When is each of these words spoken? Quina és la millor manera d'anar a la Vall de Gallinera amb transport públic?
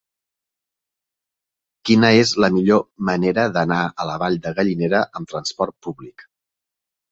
Quina 1.89 2.09
és 2.21 2.31
la 2.45 2.49
millor 2.57 2.81
manera 3.11 3.45
d'anar 3.59 3.79
a 3.85 4.09
la 4.13 4.17
Vall 4.25 4.41
de 4.49 4.57
Gallinera 4.63 5.05
amb 5.21 5.33
transport 5.37 5.81
públic? 5.91 6.29